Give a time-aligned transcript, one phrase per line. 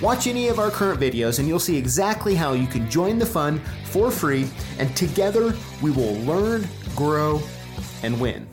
[0.00, 3.26] Watch any of our current videos and you'll see exactly how you can join the
[3.26, 4.46] fun for free,
[4.78, 7.42] and together we will learn, grow,
[8.04, 8.46] and win.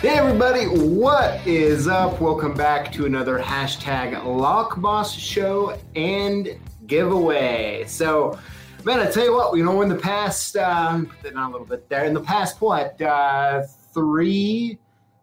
[0.00, 2.18] Hey everybody, what is up?
[2.18, 7.84] Welcome back to another hashtag LockBoss show and giveaway.
[7.88, 8.38] So,
[8.86, 11.88] man, I tell you what, you know, in the past, um, not a little bit
[11.88, 14.78] there, in the past, what, uh, three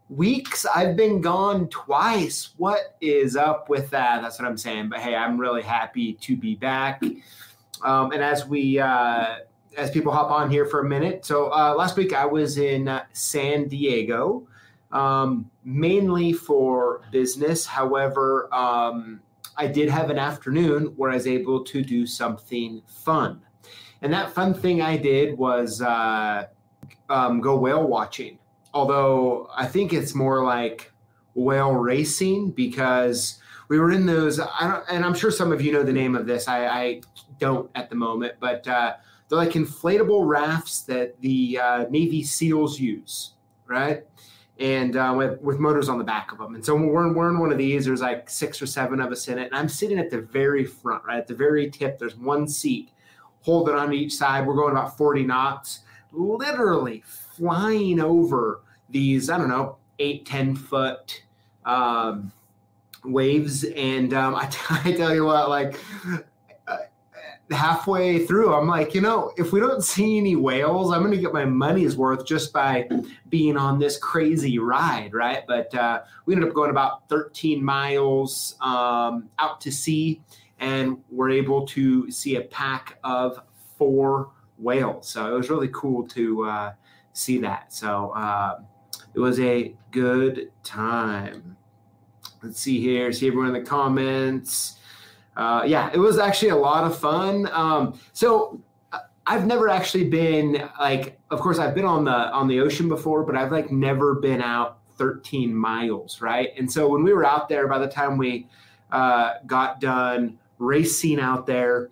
[0.10, 2.56] weeks, I've been gone twice.
[2.58, 4.22] What is up with that?
[4.22, 4.90] That's what I'm saying.
[4.90, 7.02] But hey, I'm really happy to be back.
[7.84, 9.36] Um, and as we, uh,
[9.78, 13.00] as people hop on here for a minute, so uh, last week I was in
[13.14, 14.46] San Diego,
[14.92, 17.66] um, mainly for business.
[17.66, 19.22] However, um,
[19.56, 23.40] I did have an afternoon where I was able to do something fun.
[24.02, 26.48] And that fun thing I did was uh,
[27.10, 28.38] um, go whale watching.
[28.74, 30.92] Although I think it's more like
[31.36, 35.94] whale racing because we were in those, and I'm sure some of you know the
[35.94, 36.48] name of this.
[36.48, 37.02] I, I
[37.40, 38.96] don't at the moment, but uh,
[39.30, 43.34] they're like inflatable rafts that the uh, Navy SEALs use,
[43.68, 44.04] right?
[44.60, 46.54] And uh, with, with motors on the back of them.
[46.56, 49.28] And so we're, we're in one of these, there's like six or seven of us
[49.28, 49.48] in it.
[49.48, 51.18] And I'm sitting at the very front, right?
[51.18, 52.92] At the very tip, there's one seat
[53.44, 54.46] holding on each side.
[54.48, 61.24] We're going about 40 knots, literally flying over these, I don't know, eight, 10 foot
[61.66, 62.32] um,
[63.06, 63.64] waves.
[63.64, 65.80] And um, I, I tell you what, like,
[67.52, 71.20] halfway through, I'm like, you know, if we don't see any whales, I'm going to
[71.20, 72.90] get my money's worth just by
[73.30, 75.44] being on this crazy ride, right?
[75.48, 80.22] But uh, we ended up going about 13 miles um, out to sea,
[80.64, 83.40] and we're able to see a pack of
[83.78, 85.10] four whales.
[85.10, 86.74] So it was really cool to uh,
[87.14, 87.74] see that.
[87.74, 88.60] So uh,
[89.14, 91.58] it was a good time.
[92.42, 93.12] Let's see here.
[93.12, 94.78] See everyone in the comments
[95.36, 97.50] uh, yeah, it was actually a lot of fun.
[97.52, 102.48] Um, so uh, I've never actually been like, of course, I've been on the on
[102.48, 106.50] the ocean before, but I've like never been out 13 miles, right?
[106.58, 108.48] And so when we were out there, by the time we
[108.92, 111.90] uh, got done racing out there,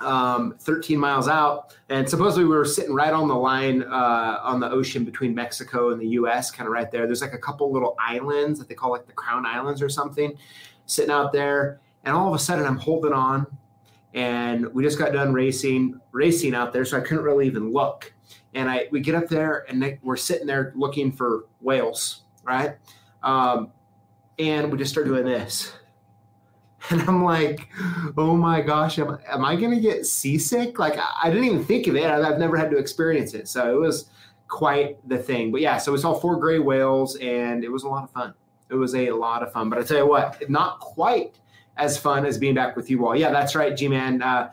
[0.00, 4.60] um, 13 miles out, and supposedly we were sitting right on the line uh, on
[4.60, 7.06] the ocean between Mexico and the U.S., kind of right there.
[7.06, 10.36] There's like a couple little islands that they call like the Crown Islands or something,
[10.86, 13.46] sitting out there and all of a sudden I'm holding on
[14.14, 18.12] and we just got done racing racing out there so I couldn't really even look
[18.54, 22.76] and I we get up there and they, we're sitting there looking for whales right
[23.22, 23.70] um,
[24.38, 25.72] and we just start doing this
[26.90, 27.68] and I'm like
[28.16, 31.86] oh my gosh am, am I gonna get seasick like I, I didn't even think
[31.86, 34.10] of it I've, I've never had to experience it so it was
[34.48, 37.88] quite the thing but yeah so we saw four gray whales and it was a
[37.88, 38.34] lot of fun
[38.70, 41.38] it was a lot of fun but I tell you what not quite
[41.80, 43.16] as fun as being back with you all.
[43.16, 44.22] Yeah, that's right, G Man.
[44.22, 44.52] Uh,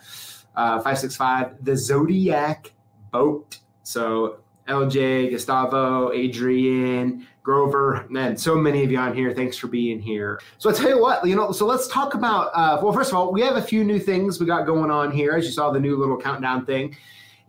[0.56, 2.72] uh, 565, the Zodiac
[3.12, 3.60] boat.
[3.84, 9.34] So LJ, Gustavo, Adrian, Grover, man, so many of you on here.
[9.34, 10.42] Thanks for being here.
[10.58, 12.52] So I tell you what, you know, so let's talk about.
[12.54, 15.12] Uh, well, first of all, we have a few new things we got going on
[15.12, 15.32] here.
[15.32, 16.98] As you saw, the new little countdown thing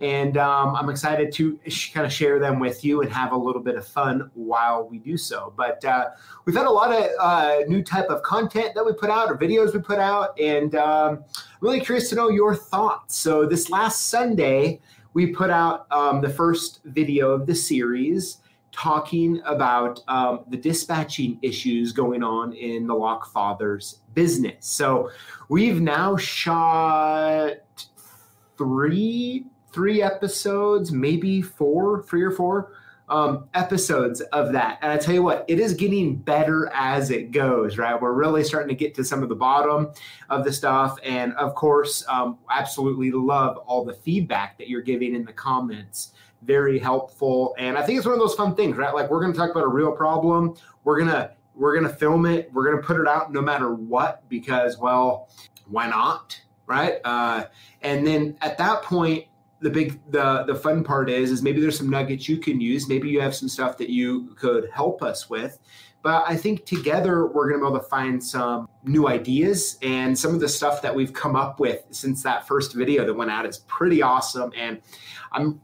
[0.00, 3.36] and um, I'm excited to sh- kind of share them with you and have a
[3.36, 5.52] little bit of fun while we do so.
[5.56, 6.10] But uh,
[6.44, 9.36] we've had a lot of uh, new type of content that we put out or
[9.36, 13.16] videos we put out, and um, I'm really curious to know your thoughts.
[13.16, 14.80] So this last Sunday,
[15.14, 18.38] we put out um, the first video of the series
[18.72, 24.66] talking about um, the dispatching issues going on in the Lock Fathers business.
[24.66, 25.10] So
[25.48, 27.56] we've now shot
[28.56, 32.72] three three episodes, maybe four, three or four
[33.08, 34.78] um, episodes of that.
[34.82, 38.00] And I tell you what, it is getting better as it goes, right?
[38.00, 39.90] We're really starting to get to some of the bottom
[40.28, 40.98] of the stuff.
[41.02, 46.12] And of course, um, absolutely love all the feedback that you're giving in the comments.
[46.42, 47.54] Very helpful.
[47.58, 48.94] And I think it's one of those fun things, right?
[48.94, 50.54] Like we're going to talk about a real problem.
[50.84, 52.50] We're going to, we're going to film it.
[52.52, 55.28] We're going to put it out no matter what, because, well,
[55.66, 56.40] why not?
[56.66, 56.98] Right.
[57.04, 57.46] Uh,
[57.82, 59.24] and then at that point,
[59.60, 62.88] the big the the fun part is is maybe there's some nuggets you can use.
[62.88, 65.58] Maybe you have some stuff that you could help us with.
[66.02, 70.16] But I think together we're going to be able to find some new ideas and
[70.16, 73.32] some of the stuff that we've come up with since that first video that went
[73.32, 74.52] out is pretty awesome.
[74.56, 74.80] And
[75.32, 75.60] I'm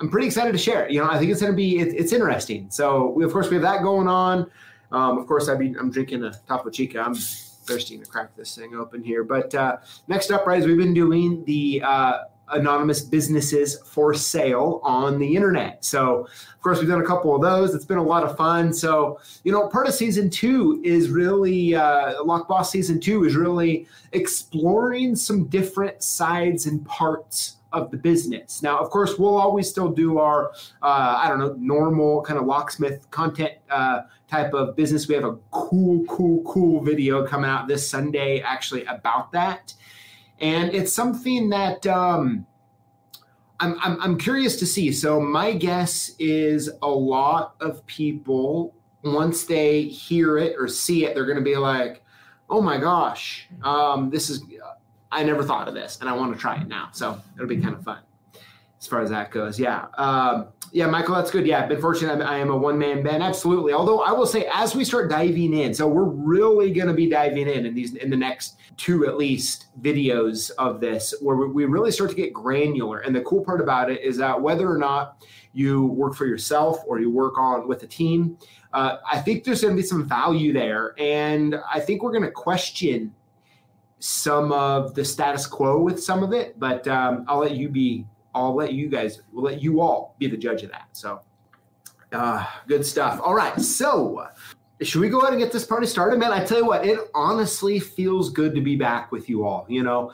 [0.00, 0.92] I'm pretty excited to share it.
[0.92, 2.66] You know, I think it's going to be it, it's interesting.
[2.70, 4.50] So we, of course we have that going on.
[4.92, 7.00] Um, of course, I be I'm drinking a Topo Chico.
[7.00, 9.24] I'm thirsty to crack this thing open here.
[9.24, 12.18] But uh, next up, right, is we've been doing the uh,
[12.50, 15.84] anonymous businesses for sale on the internet.
[15.84, 17.74] So, of course, we've done a couple of those.
[17.74, 18.72] It's been a lot of fun.
[18.72, 23.34] So, you know, part of season two is really uh, Lock Boss season two is
[23.34, 28.62] really exploring some different sides and parts of the business.
[28.62, 30.50] Now, of course, we'll always still do our,
[30.82, 35.06] uh, I don't know, normal kind of locksmith content uh, type of business.
[35.06, 39.74] We have a cool, cool, cool video coming out this Sunday actually about that.
[40.40, 42.46] And it's something that um,
[43.60, 44.92] I'm, I'm, I'm curious to see.
[44.92, 51.14] So, my guess is a lot of people, once they hear it or see it,
[51.14, 52.02] they're going to be like,
[52.48, 54.42] oh my gosh, um, this is
[55.16, 56.90] I never thought of this and I want to try it now.
[56.92, 57.98] So it'll be kind of fun
[58.78, 59.58] as far as that goes.
[59.58, 59.86] Yeah.
[59.96, 61.46] Um, yeah, Michael, that's good.
[61.46, 62.22] Yeah, I've been fortunate.
[62.22, 63.22] I am a one man band.
[63.22, 63.72] Absolutely.
[63.72, 67.08] Although I will say, as we start diving in, so we're really going to be
[67.08, 71.64] diving in in these in the next two at least videos of this, where we
[71.64, 72.98] really start to get granular.
[72.98, 75.24] And the cool part about it is that whether or not
[75.54, 78.36] you work for yourself or you work on with a team,
[78.74, 82.24] uh, I think there's going to be some value there, and I think we're going
[82.24, 83.14] to question
[83.98, 88.06] some of the status quo with some of it, but um, I'll let you be.
[88.34, 89.22] I'll let you guys.
[89.32, 90.88] We'll let you all be the judge of that.
[90.92, 91.20] So,
[92.12, 93.18] uh, good stuff.
[93.22, 94.28] All right, so
[94.82, 96.32] should we go ahead and get this party started, man?
[96.32, 99.64] I tell you what, it honestly feels good to be back with you all.
[99.68, 100.12] You know,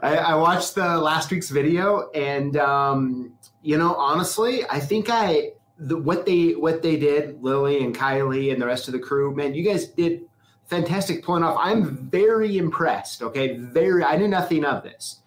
[0.00, 5.52] I, I watched the last week's video, and um, you know, honestly, I think I
[5.78, 9.34] the, what they what they did, Lily and Kylie and the rest of the crew,
[9.34, 10.22] man, you guys did
[10.68, 11.56] fantastic point off.
[11.58, 13.22] I'm very impressed.
[13.22, 14.04] Okay, very.
[14.04, 15.20] I knew nothing of this,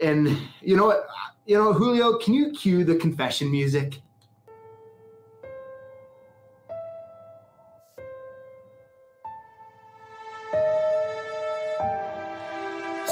[0.00, 1.06] and you know what?
[1.46, 4.00] You know, Julio, can you cue the confession music?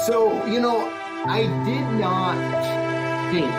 [0.05, 0.89] So, you know,
[1.27, 2.35] I did not
[3.31, 3.51] think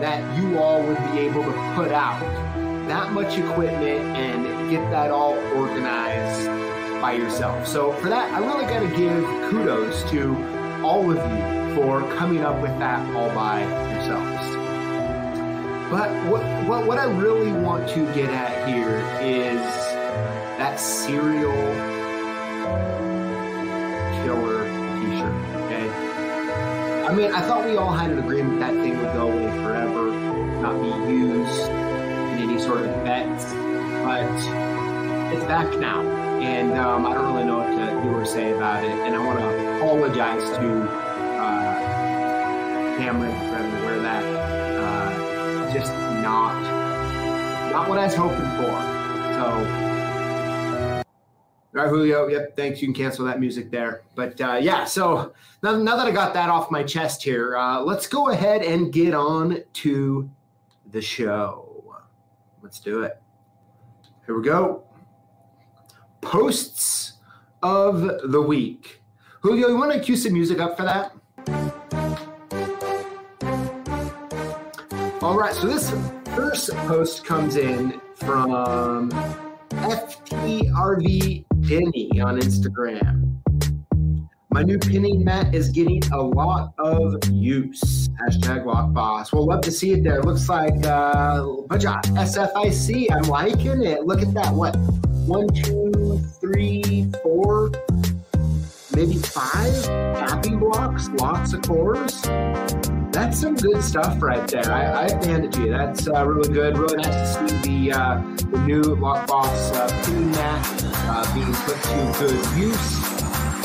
[0.00, 2.20] that you all would be able to put out
[2.88, 6.63] that much equipment and get that all organized
[7.04, 7.66] by yourself.
[7.66, 10.34] So for that, I really got to give kudos to
[10.82, 13.60] all of you for coming up with that all by
[13.92, 14.46] yourselves.
[15.90, 19.60] But what, what, what I really want to get at here is
[20.56, 21.52] that serial
[24.24, 24.64] killer
[25.02, 25.90] t-shirt, okay?
[27.04, 30.10] I mean, I thought we all had an agreement that thing would go away forever,
[30.62, 34.24] not be used in any sort of bets, but
[35.34, 38.84] it's back now and um, I don't really know what to do or say about
[38.84, 38.90] it.
[38.90, 40.82] And I want to apologize to
[41.40, 44.22] uh, Cameron for wear that.
[44.22, 45.90] Uh, just
[46.22, 46.60] not
[47.72, 48.76] not what I was hoping for.
[49.34, 51.04] So.
[51.76, 52.28] All right, Julio.
[52.28, 52.82] Yep, thanks.
[52.82, 54.02] You can cancel that music there.
[54.14, 55.32] But uh, yeah, so
[55.62, 58.92] now, now, that I got that off my chest here, uh, let's go ahead and
[58.92, 60.30] get on to
[60.92, 61.84] the show.
[62.62, 63.20] Let's do it.
[64.26, 64.84] Here we go
[66.24, 67.12] posts
[67.62, 69.00] of the week.
[69.40, 71.12] Julio, you want to cue some music up for that?
[75.22, 75.90] All right, so this
[76.34, 79.10] first post comes in from
[79.70, 83.40] FTRV Denny on Instagram.
[84.50, 88.08] My new pinning mat is getting a lot of use.
[88.20, 89.32] Hashtag Lock Boss.
[89.32, 90.22] We'll love to see it there.
[90.22, 93.10] Looks like uh, a bunch of SFIC.
[93.10, 94.04] I'm liking it.
[94.04, 94.54] Look at that.
[94.54, 94.76] What?
[95.26, 97.70] One, two, three, four,
[98.94, 102.22] maybe five tapping blocks, lots of cores.
[103.12, 104.70] That's some good stuff right there.
[104.70, 105.70] I, I hand it to you.
[105.70, 106.76] That's uh, really good.
[106.76, 111.52] Really nice to see the uh, the new Lock Boss uh, pinning mat uh, being
[111.52, 113.14] put to good use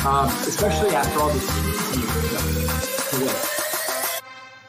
[0.05, 1.49] um, especially after all this.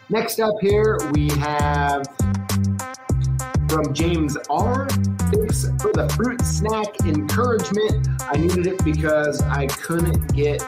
[0.08, 2.04] Next up here, we have
[3.68, 4.88] from James R.
[5.30, 8.08] For the fruit snack encouragement.
[8.22, 10.60] I needed it because I couldn't get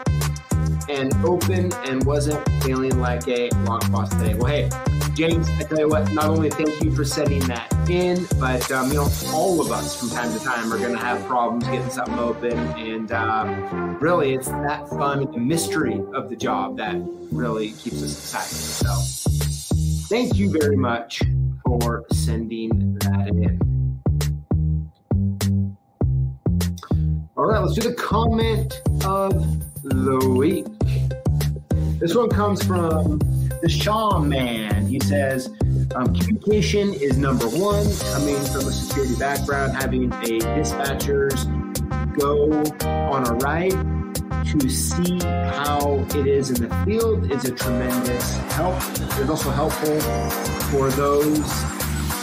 [0.89, 4.35] an open and wasn't feeling like a lock boss today.
[4.35, 4.71] Well, hey,
[5.15, 8.89] James, I tell you what, not only thank you for setting that in, but um,
[8.89, 11.91] you know, all of us from time to time are going to have problems getting
[11.91, 16.95] something open, and um, really, it's that fun, the mystery of the job that
[17.33, 18.55] really keeps us excited.
[18.55, 18.95] So.
[20.07, 21.21] thank you very much
[21.65, 23.72] for sending that in.
[27.61, 29.33] Let's do the comment of
[29.83, 30.67] the week.
[31.99, 33.19] This one comes from
[33.61, 34.87] the Shaw Man.
[34.87, 35.49] He says,
[35.95, 37.87] um, communication is number one.
[38.15, 41.45] Coming from a security background, having a dispatcher's
[42.19, 42.51] go
[42.85, 44.15] on a ride
[44.47, 48.77] to see how it is in the field is a tremendous help.
[49.21, 50.01] It's also helpful
[50.71, 51.37] for those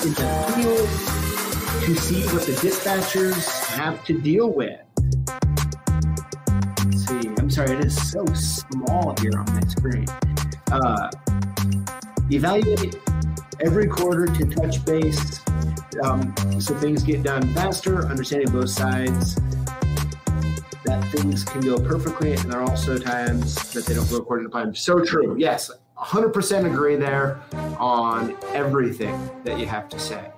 [0.04, 4.80] in the field to see what the dispatchers have to deal with.
[7.50, 10.06] Sorry, it is so small here on my screen.
[10.72, 11.10] Uh,
[12.32, 12.96] evaluate
[13.60, 15.42] every quarter to touch base
[16.04, 19.36] um, so things get done faster, understanding both sides
[20.86, 24.46] that things can go perfectly, and there are also times that they don't go according
[24.46, 24.74] to plan.
[24.76, 25.36] So true.
[25.38, 27.42] Yes, 100% agree there
[27.80, 30.32] on everything that you have to say.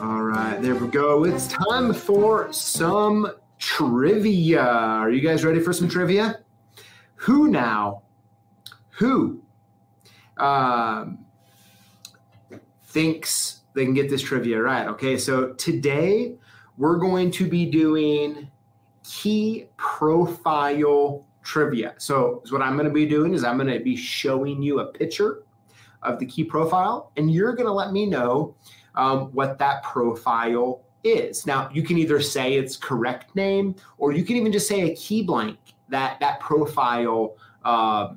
[0.00, 1.24] All right, there we go.
[1.24, 3.32] It's time for some
[3.62, 4.60] trivia.
[4.60, 6.40] Are you guys ready for some trivia?
[7.14, 8.02] Who now?
[8.98, 9.40] Who
[10.36, 11.24] um,
[12.86, 14.88] thinks they can get this trivia right?
[14.88, 16.34] Okay, so today
[16.76, 18.50] we're going to be doing
[19.04, 21.94] key profile trivia.
[21.98, 24.86] So, what I'm going to be doing is I'm going to be showing you a
[24.86, 25.44] picture
[26.02, 28.56] of the key profile, and you're going to let me know
[28.96, 31.46] um, what that profile is.
[31.46, 34.94] Now, you can either say its correct name, or you can even just say a
[34.94, 38.14] key blank that that profile uh,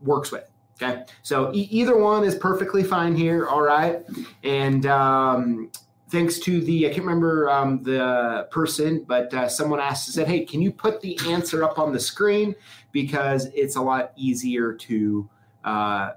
[0.00, 0.50] works with.
[0.82, 3.46] Okay, so e- either one is perfectly fine here.
[3.46, 4.02] All right,
[4.42, 5.70] and um,
[6.08, 10.44] thanks to the I can't remember um, the person, but uh, someone asked said, "Hey,
[10.44, 12.54] can you put the answer up on the screen
[12.92, 15.28] because it's a lot easier to
[15.64, 16.12] uh,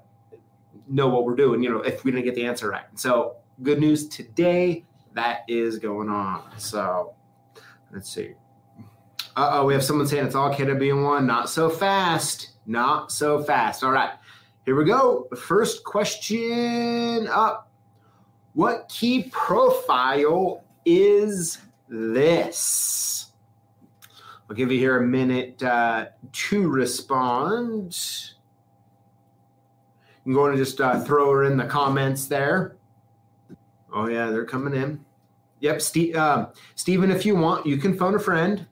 [0.87, 1.61] know what we're doing.
[1.61, 5.79] You know, if we didn't get the answer right." So good news today that is
[5.79, 6.43] going on.
[6.57, 7.13] So
[7.91, 8.33] let's see.
[9.35, 11.25] Uh oh, we have someone saying it's all KW1.
[11.25, 12.51] Not so fast.
[12.65, 13.83] Not so fast.
[13.83, 14.11] All right,
[14.65, 15.27] here we go.
[15.35, 17.69] First question up.
[18.53, 21.57] What key profile is
[21.89, 23.31] this?
[24.49, 27.97] I'll give you here a minute uh, to respond.
[30.25, 32.77] You can go and just uh, throw her in the comments there.
[33.93, 35.03] Oh, yeah, they're coming in.
[35.59, 38.65] Yep, Steve, uh, Stephen, if you want, you can phone a friend.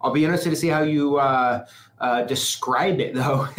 [0.00, 1.66] I'll be interested to see how you uh,
[2.00, 3.48] uh, describe it, though.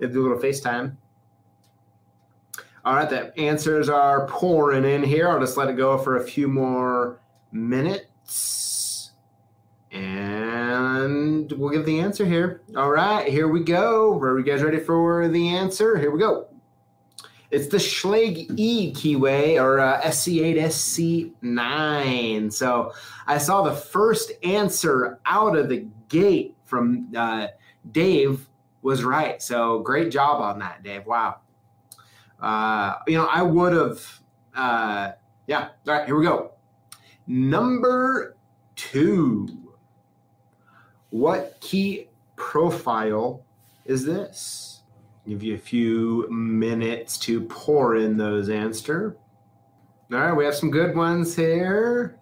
[0.00, 0.96] If do a little FaceTime.
[2.84, 5.28] All right, the answers are pouring in here.
[5.28, 9.10] I'll just let it go for a few more minutes.
[9.90, 12.62] And we'll give the answer here.
[12.76, 14.18] All right, here we go.
[14.20, 15.98] Are you guys ready for the answer?
[15.98, 16.47] Here we go.
[17.50, 20.60] It's the Schlage E keyway or uh, SC8,
[21.42, 22.52] SC9.
[22.52, 22.92] So
[23.26, 27.48] I saw the first answer out of the gate from uh,
[27.90, 28.48] Dave
[28.82, 29.42] was right.
[29.42, 31.06] So great job on that, Dave.
[31.06, 31.36] Wow.
[32.40, 34.20] Uh, you know, I would have,
[34.54, 35.12] uh,
[35.46, 35.68] yeah.
[35.86, 36.52] All right, here we go.
[37.26, 38.36] Number
[38.76, 39.48] two.
[41.10, 43.42] What key profile
[43.86, 44.67] is this?
[45.28, 49.14] Give you a few minutes to pour in those answer.
[50.10, 52.18] All right, we have some good ones here.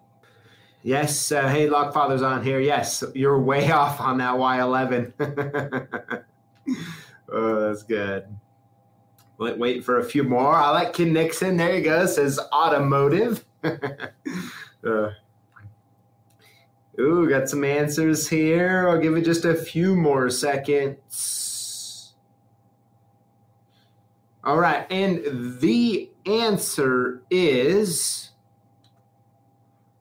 [0.83, 2.59] Yes, uh, hey, Lockfather's on here.
[2.59, 5.13] Yes, you're way off on that Y11.
[7.31, 8.25] oh, that's good.
[9.37, 10.53] Wait, wait for a few more.
[10.53, 11.55] I like Ken Nixon.
[11.55, 12.05] There you go.
[12.07, 13.45] Says automotive.
[13.63, 15.11] uh,
[16.99, 18.89] ooh, got some answers here.
[18.89, 21.46] I'll give it just a few more seconds.
[24.47, 28.29] All right, and the answer is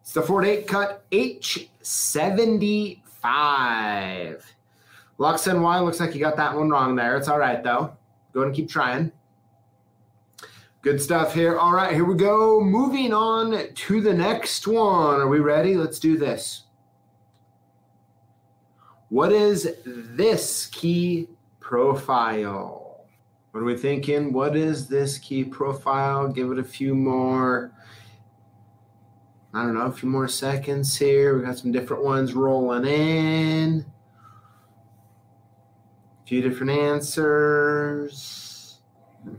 [0.02, 3.02] it's the Ford 8 cut H75.
[5.18, 7.16] Lux Y looks like you got that one wrong there.
[7.16, 7.96] It's all right though.
[8.32, 9.10] Go and keep trying.
[10.80, 11.58] Good stuff here.
[11.58, 12.60] All right, here we go.
[12.60, 15.20] Moving on to the next one.
[15.20, 15.74] Are we ready?
[15.74, 16.66] Let's do this.
[19.08, 22.85] What is this key profile?
[23.56, 24.34] What are we thinking?
[24.34, 26.28] What is this key profile?
[26.28, 27.72] Give it a few more,
[29.54, 31.38] I don't know, a few more seconds here.
[31.38, 33.86] We got some different ones rolling in.
[36.22, 38.78] A few different answers.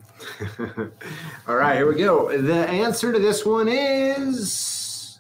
[1.48, 2.36] All right, here we go.
[2.42, 5.20] The answer to this one is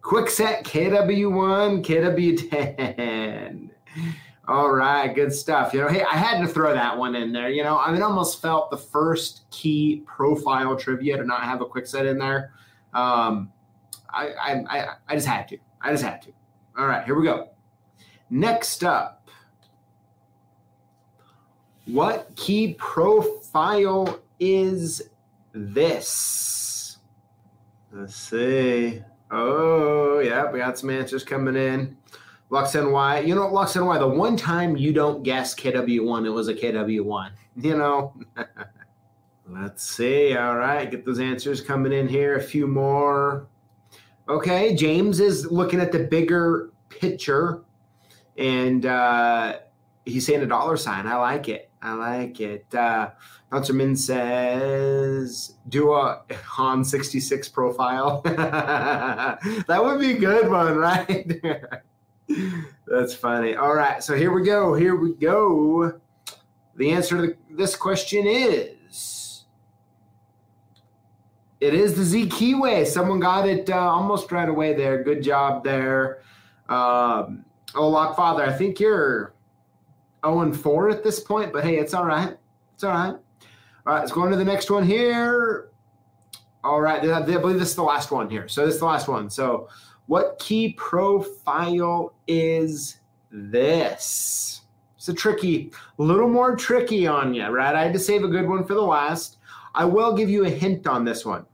[0.00, 3.67] Kwikset KW1, KW10.
[4.48, 5.74] All right, good stuff.
[5.74, 7.50] You know, hey, I had to throw that one in there.
[7.50, 11.66] You know, I mean, almost felt the first key profile trivia to not have a
[11.66, 12.52] Kwikset in there.
[12.94, 13.52] Um,
[14.08, 15.58] I, I, I, I just had to.
[15.82, 16.32] I just had to.
[16.78, 17.50] All right, here we go.
[18.30, 19.28] Next up,
[21.84, 25.10] what key profile is
[25.52, 26.96] this?
[27.92, 29.02] Let's see.
[29.30, 31.98] Oh, yeah, we got some answers coming in.
[32.50, 33.20] Lux NY.
[33.20, 37.30] You know, Lux NY, the one time you don't guess KW1, it was a KW1.
[37.56, 38.14] You know?
[39.48, 40.36] Let's see.
[40.36, 42.36] All right, get those answers coming in here.
[42.36, 43.48] A few more.
[44.28, 47.62] Okay, James is looking at the bigger picture
[48.36, 49.58] and uh,
[50.04, 51.06] he's saying a dollar sign.
[51.06, 51.70] I like it.
[51.82, 52.72] I like it.
[52.74, 53.10] Uh,
[53.72, 58.22] Min says, do a Han 66 profile.
[58.24, 61.40] that would be a good one, right?
[62.86, 63.54] That's funny.
[63.54, 64.74] All right, so here we go.
[64.74, 66.00] Here we go.
[66.76, 69.44] The answer to this question is
[71.60, 72.86] it is the Z Keyway.
[72.86, 75.02] Someone got it uh, almost right away there.
[75.02, 76.22] Good job there.
[76.68, 77.44] Um,
[77.74, 79.34] oh, Lockfather, I think you're
[80.24, 82.36] 0 and 4 at this point, but hey, it's all right.
[82.74, 83.14] It's all right.
[83.86, 85.70] All right, let's go on to the next one here.
[86.62, 88.48] All right, I believe this is the last one here.
[88.48, 89.30] So this is the last one.
[89.30, 89.68] So
[90.08, 92.96] what key profile is
[93.30, 94.62] this?
[94.96, 97.74] It's a tricky, a little more tricky on you, right?
[97.74, 99.36] I had to save a good one for the last.
[99.74, 101.44] I will give you a hint on this one.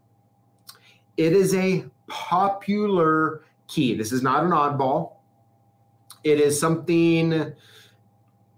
[1.16, 3.94] It is a popular key.
[3.96, 5.14] This is not an oddball.
[6.23, 7.52] It is something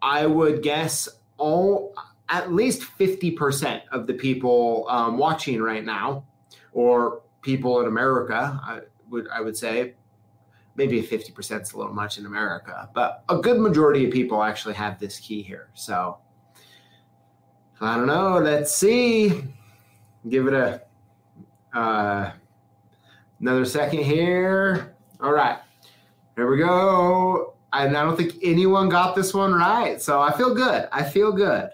[0.03, 1.95] I would guess all
[2.29, 6.25] at least 50% of the people um, watching right now,
[6.73, 9.95] or people in America, would I would say
[10.77, 14.75] maybe 50% is a little much in America, but a good majority of people actually
[14.75, 15.71] have this key here.
[15.75, 16.19] So
[17.81, 18.39] I don't know.
[18.39, 19.43] Let's see.
[20.29, 20.83] Give it a
[21.77, 22.33] uh,
[23.41, 24.97] another second here.
[25.21, 25.59] All right,
[26.37, 27.55] here we go.
[27.73, 30.89] And I don't think anyone got this one right, so I feel good.
[30.93, 31.71] I feel good.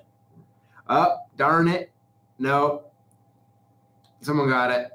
[0.88, 1.92] Oh, darn it!
[2.38, 2.84] No,
[4.20, 4.90] someone got it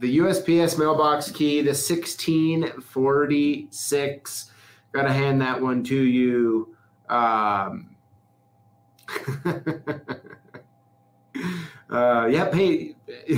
[0.00, 4.50] the USPS mailbox key, the 1646.
[4.92, 6.76] Got to hand that one to you.
[7.08, 7.96] Um,
[11.90, 12.54] uh, yep.
[12.54, 12.94] Hey,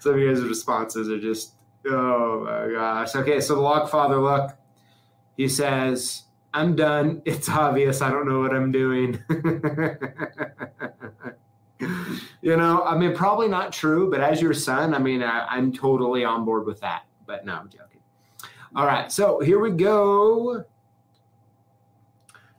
[0.00, 1.52] some of you guys' responses are just,
[1.86, 3.14] oh my gosh.
[3.14, 4.56] Okay, so the Lockfather, look,
[5.36, 7.22] he says, I'm done.
[7.24, 8.02] It's obvious.
[8.02, 9.22] I don't know what I'm doing.
[12.40, 15.72] you know, I mean, probably not true, but as your son, I mean, I, I'm
[15.72, 17.02] totally on board with that.
[17.26, 18.00] But no, I'm joking.
[18.76, 20.64] All right, so here we go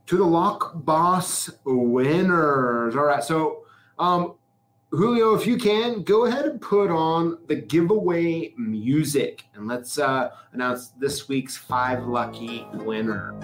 [0.06, 2.96] to the Lock Boss winners.
[2.96, 3.64] All right, so
[3.98, 4.36] um,
[4.92, 10.32] Julio, if you can, go ahead and put on the giveaway music, and let's uh,
[10.54, 13.44] announce this week's five lucky winners.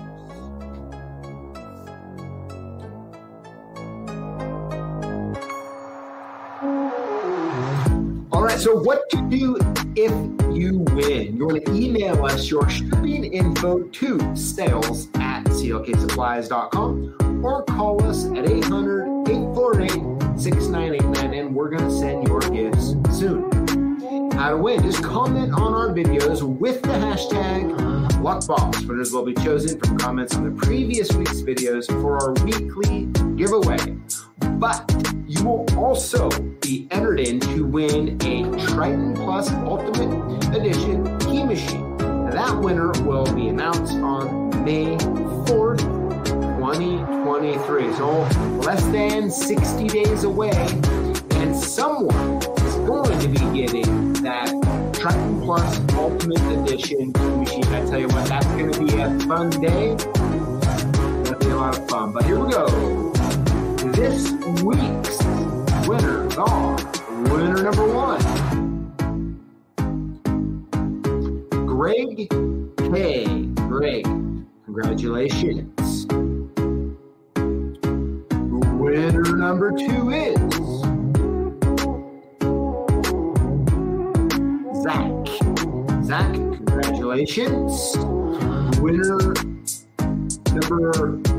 [8.66, 9.58] So what to do
[9.96, 10.12] if
[10.58, 11.38] you win?
[11.38, 18.26] You want to email us your shipping info to sales at clksupplies.com or call us
[18.32, 24.32] at 800 848 6989 and we're going to send your gifts soon.
[24.32, 24.82] How to win?
[24.82, 27.72] Just comment on our videos with the hashtag
[28.14, 28.84] LockBoss.
[28.88, 33.78] Winners will be chosen from comments on the previous week's videos for our weekly giveaway.
[34.58, 36.30] But you will also
[36.62, 41.98] be entered in to win a Triton Plus Ultimate Edition key machine.
[41.98, 44.98] That winner will be announced on May
[45.46, 45.80] 4th,
[46.26, 47.94] 2023.
[47.94, 48.22] So
[48.60, 50.52] less than 60 days away,
[51.32, 54.50] and someone is going to be getting that
[54.94, 57.66] Triton Plus Ultimate Edition key machine.
[57.66, 59.92] I tell you what, that's going to be a fun day.
[59.92, 62.12] It's going to be a lot of fun.
[62.14, 63.12] But here we go.
[63.92, 64.32] This
[64.64, 65.25] week's
[65.88, 66.76] winners are
[67.30, 68.22] winner number one,
[71.68, 72.30] Greg
[72.78, 73.26] K.
[73.68, 74.04] Greg,
[74.66, 76.08] congratulations.
[78.80, 80.38] Winner number two is
[84.84, 85.28] Zach.
[86.04, 87.98] Zach, congratulations.
[88.80, 89.34] Winner
[90.54, 91.35] number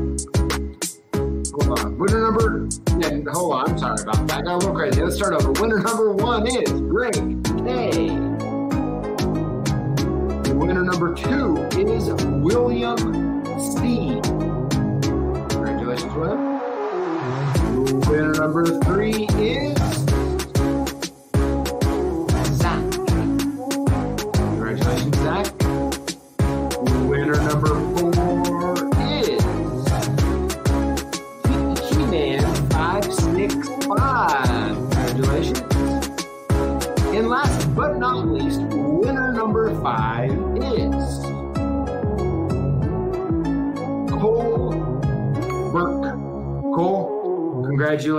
[1.59, 1.97] Hold on.
[1.97, 2.69] Winner number.
[3.31, 3.69] Hold on.
[3.71, 4.37] I'm sorry about that.
[4.37, 5.01] I got a little crazy.
[5.01, 5.51] Let's start over.
[5.53, 7.13] Winner number one is Greg
[7.65, 8.09] K.
[10.53, 12.09] Winner number two is
[12.43, 12.97] William
[13.59, 14.21] Steve.
[15.49, 16.37] Congratulations, Will.
[18.07, 19.76] Winner number three is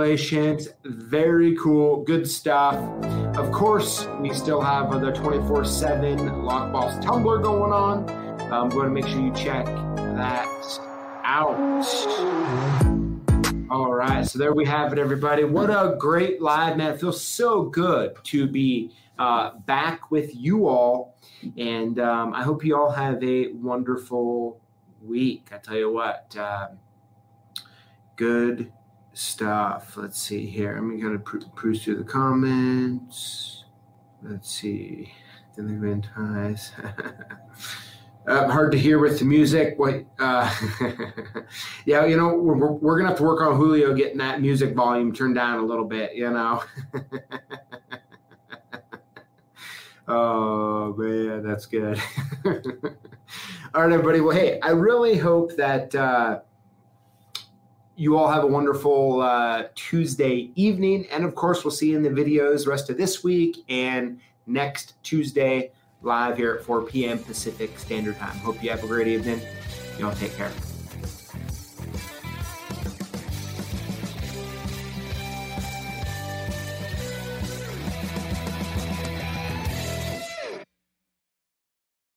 [0.09, 0.69] congratulations.
[0.85, 2.03] Very cool.
[2.03, 2.75] Good stuff.
[3.37, 8.09] Of course, we still have the 24 7 LockBoss Tumbler going on.
[8.51, 10.47] I'm going to make sure you check that
[11.23, 11.59] out.
[13.69, 15.43] All right, so there we have it, everybody.
[15.43, 16.93] What a great live, man.
[16.93, 21.17] It feels so good to be uh, back with you all.
[21.55, 24.59] And um, I hope you all have a wonderful
[25.03, 25.49] week.
[25.51, 26.79] I tell you what, um,
[28.15, 28.71] good
[29.13, 29.97] stuff.
[29.97, 30.75] Let's see here.
[30.75, 33.65] I'm going to cruise through the comments.
[34.21, 35.13] Let's see.
[36.15, 36.71] Ties.
[38.27, 39.73] Uh, hard to hear with the music.
[39.77, 40.05] What?
[40.19, 40.53] Uh,
[41.85, 45.11] yeah, you know, we're, we're gonna have to work on Julio getting that music volume
[45.11, 46.13] turned down a little bit.
[46.13, 46.63] You know.
[50.07, 51.99] oh man, that's good.
[52.45, 54.21] all right, everybody.
[54.21, 56.41] Well, hey, I really hope that uh,
[57.99, 62.01] you all have a wonderful uh, Tuesday evening, and of course, we'll see you in
[62.01, 67.19] the videos the rest of this week and next Tuesday live here at 4 p.m.
[67.19, 68.37] Pacific Standard Time.
[68.37, 69.41] Hope you have a great evening.
[69.99, 70.49] Y'all take care.